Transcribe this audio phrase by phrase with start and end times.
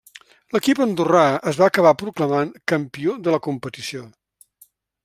[0.55, 4.07] L'equip andorrà es va acabar proclamant campió de la competició.